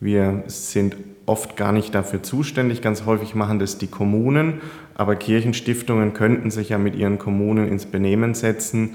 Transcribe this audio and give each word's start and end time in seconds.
Wir 0.00 0.44
sind 0.46 0.94
oft 1.26 1.56
gar 1.56 1.72
nicht 1.72 1.92
dafür 1.92 2.22
zuständig. 2.22 2.82
Ganz 2.82 3.04
häufig 3.04 3.34
machen 3.34 3.58
das 3.58 3.78
die 3.78 3.88
Kommunen, 3.88 4.60
aber 4.94 5.16
Kirchenstiftungen 5.16 6.12
könnten 6.14 6.52
sich 6.52 6.68
ja 6.68 6.78
mit 6.78 6.94
ihren 6.94 7.18
Kommunen 7.18 7.66
ins 7.66 7.86
Benehmen 7.86 8.34
setzen, 8.34 8.94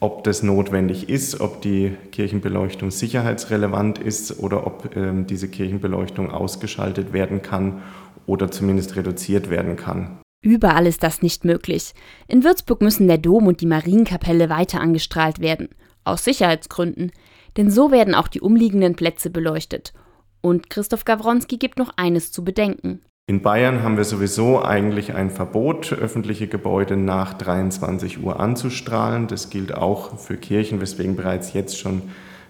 ob 0.00 0.24
das 0.24 0.42
notwendig 0.42 1.08
ist, 1.08 1.40
ob 1.40 1.62
die 1.62 1.92
Kirchenbeleuchtung 2.10 2.90
sicherheitsrelevant 2.90 3.98
ist 3.98 4.40
oder 4.40 4.66
ob 4.66 4.96
ähm, 4.96 5.26
diese 5.28 5.48
Kirchenbeleuchtung 5.48 6.32
ausgeschaltet 6.32 7.12
werden 7.12 7.42
kann 7.42 7.82
oder 8.26 8.50
zumindest 8.50 8.96
reduziert 8.96 9.50
werden 9.50 9.76
kann. 9.76 10.18
Überall 10.42 10.86
ist 10.86 11.04
das 11.04 11.22
nicht 11.22 11.44
möglich. 11.44 11.92
In 12.26 12.42
Würzburg 12.42 12.80
müssen 12.80 13.06
der 13.06 13.18
Dom 13.18 13.46
und 13.46 13.60
die 13.60 13.66
Marienkapelle 13.66 14.48
weiter 14.48 14.80
angestrahlt 14.80 15.38
werden, 15.38 15.68
aus 16.02 16.24
Sicherheitsgründen, 16.24 17.12
denn 17.56 17.70
so 17.70 17.92
werden 17.92 18.16
auch 18.16 18.26
die 18.26 18.40
umliegenden 18.40 18.96
Plätze 18.96 19.30
beleuchtet 19.30 19.92
und 20.40 20.70
Christoph 20.70 21.04
Gawronski 21.04 21.56
gibt 21.56 21.78
noch 21.78 21.92
eines 21.96 22.32
zu 22.32 22.44
bedenken. 22.44 23.00
In 23.26 23.42
Bayern 23.42 23.84
haben 23.84 23.96
wir 23.96 24.04
sowieso 24.04 24.60
eigentlich 24.60 25.14
ein 25.14 25.30
Verbot, 25.30 25.92
öffentliche 25.92 26.48
Gebäude 26.48 26.96
nach 26.96 27.34
23 27.34 28.22
Uhr 28.22 28.40
anzustrahlen. 28.40 29.28
Das 29.28 29.50
gilt 29.50 29.72
auch 29.72 30.18
für 30.18 30.36
Kirchen, 30.36 30.80
weswegen 30.80 31.14
bereits 31.14 31.52
jetzt 31.52 31.78
schon 31.78 32.02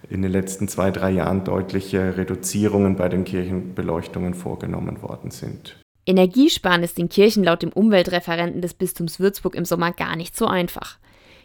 in 0.08 0.22
den 0.22 0.32
letzten 0.32 0.68
zwei, 0.68 0.90
drei 0.90 1.10
Jahren 1.10 1.45
deutliche 1.45 2.16
Reduzierungen 2.16 2.96
bei 2.96 3.10
den 3.10 3.24
Kirchenbeleuchtungen 3.24 4.32
vorgenommen 4.32 5.02
worden 5.02 5.30
sind. 5.30 5.76
Energiesparen 6.06 6.82
ist 6.82 6.98
in 6.98 7.10
Kirchen 7.10 7.45
laut 7.45 7.62
dem 7.62 7.72
Umweltreferenten 7.72 8.62
des 8.62 8.72
Bistums 8.72 9.20
Würzburg 9.20 9.54
im 9.54 9.66
Sommer 9.66 9.92
gar 9.92 10.16
nicht 10.16 10.34
so 10.34 10.46
einfach. 10.46 10.98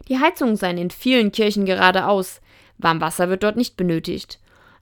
Die 0.08 0.20
Heizungen 0.20 0.56
seien 0.56 0.78
in 0.78 0.92
vielen 0.92 1.32
Kirchen 1.32 1.66
gerade 1.66 2.08
aus. 2.08 2.40
Warmwasser 2.78 3.30
wird 3.30 3.44
dort 3.44 3.58
nicht 3.58 3.76
benötigt. 3.76 4.40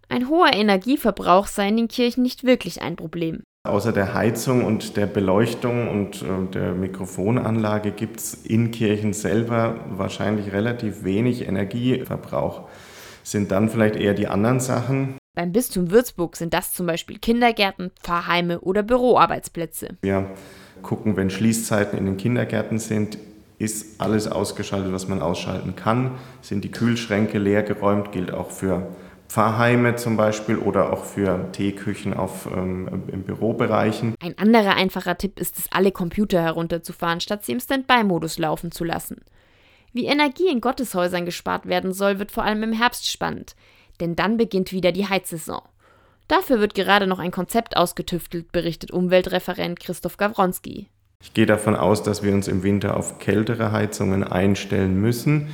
Ein 0.10 0.30
hoher 0.30 0.54
Energieverbrauch 0.54 1.48
sei 1.48 1.70
in 1.70 1.78
den 1.78 1.88
Kirchen 1.88 2.24
nicht 2.24 2.44
wirklich 2.44 2.82
ein 2.82 2.96
Problem. 2.96 3.44
Außer 3.66 3.94
der 3.94 4.14
Heizung 4.14 4.66
und 4.66 4.98
der 4.98 5.06
Beleuchtung 5.06 5.88
und 5.88 6.22
äh, 6.22 6.52
der 6.54 6.74
Mikrofonanlage 6.74 7.92
gibt 7.92 8.20
es 8.20 8.34
in 8.34 8.72
Kirchen 8.72 9.14
selber 9.14 9.86
wahrscheinlich 9.90 10.52
relativ 10.52 11.06
wenig 11.06 11.48
Energieverbrauch. 11.48 12.68
Sind 13.24 13.52
dann 13.52 13.70
vielleicht 13.70 13.96
eher 13.96 14.14
die 14.14 14.28
anderen 14.28 14.60
Sachen. 14.60 15.16
Beim 15.34 15.54
Bistum 15.54 15.92
Würzburg 15.92 16.36
sind 16.36 16.54
das 16.54 16.74
zum 16.74 16.88
Beispiel 16.88 17.20
Kindergärten, 17.20 17.92
Pfarrheime 18.04 18.60
oder 18.60 18.84
Büroarbeitsplätze. 18.84 19.96
Wir 20.02 20.30
gucken, 20.82 21.16
wenn 21.16 21.30
Schließzeiten 21.30 21.98
in 21.98 22.06
den 22.06 22.18
Kindergärten 22.18 22.80
sind, 22.80 23.18
ist 23.60 24.02
alles 24.02 24.28
ausgeschaltet, 24.28 24.92
was 24.92 25.08
man 25.08 25.22
ausschalten 25.22 25.78
kann. 25.78 26.12
Sind 26.42 26.66
die 26.66 26.72
Kühlschränke 26.72 27.40
leer 27.40 27.64
geräumt, 27.64 28.12
gilt 28.12 28.34
auch 28.34 28.52
für 28.52 28.88
Pfarrheime 29.34 29.96
zum 29.96 30.16
Beispiel 30.16 30.58
oder 30.58 30.94
auch 30.94 31.06
für 31.06 31.52
Teeküchen 31.54 32.14
auf, 32.14 32.48
ähm, 32.56 33.04
im 33.12 33.24
Bürobereichen. 33.24 34.14
Ein 34.20 34.38
anderer 34.38 34.76
einfacher 34.76 35.18
Tipp 35.18 35.40
ist 35.40 35.58
es, 35.58 35.72
alle 35.72 35.92
Computer 35.92 36.40
herunterzufahren, 36.40 37.20
statt 37.20 37.44
sie 37.44 37.54
im 37.54 37.60
Standby-Modus 37.60 38.38
laufen 38.38 38.72
zu 38.72 38.84
lassen. 38.84 39.22
Wie 39.92 40.06
Energie 40.06 40.50
in 40.50 40.62
Gotteshäusern 40.62 41.26
gespart 41.26 41.66
werden 41.66 41.94
soll, 41.94 42.20
wird 42.20 42.32
vor 42.32 42.44
allem 42.44 42.62
im 42.62 42.74
Herbst 42.74 43.10
spannend, 43.10 43.56
denn 44.00 44.16
dann 44.16 44.38
beginnt 44.38 44.72
wieder 44.72 44.92
die 44.92 45.10
Heizsaison. 45.10 45.64
Dafür 46.28 46.60
wird 46.60 46.76
gerade 46.76 47.08
noch 47.08 47.18
ein 47.18 47.32
Konzept 47.32 47.76
ausgetüftelt, 47.76 48.52
berichtet 48.52 48.92
Umweltreferent 48.92 49.80
Christoph 49.80 50.18
Gawronski. 50.18 50.90
Ich 51.24 51.34
gehe 51.34 51.48
davon 51.48 51.76
aus, 51.76 52.04
dass 52.04 52.22
wir 52.22 52.34
uns 52.34 52.48
im 52.48 52.62
Winter 52.62 52.96
auf 52.96 53.18
kältere 53.18 53.72
Heizungen 53.72 54.24
einstellen 54.24 55.02
müssen. 55.02 55.50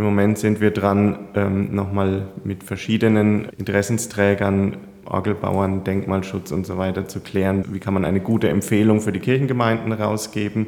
Im 0.00 0.06
Moment 0.06 0.38
sind 0.38 0.62
wir 0.62 0.70
dran, 0.70 1.28
ähm, 1.34 1.74
nochmal 1.74 2.28
mit 2.42 2.64
verschiedenen 2.64 3.50
Interessensträgern, 3.58 4.78
Orgelbauern, 5.04 5.84
Denkmalschutz 5.84 6.52
und 6.52 6.64
so 6.64 6.78
weiter 6.78 7.06
zu 7.06 7.20
klären, 7.20 7.66
wie 7.70 7.80
kann 7.80 7.92
man 7.92 8.06
eine 8.06 8.20
gute 8.20 8.48
Empfehlung 8.48 9.02
für 9.02 9.12
die 9.12 9.20
Kirchengemeinden 9.20 9.92
rausgeben. 9.92 10.58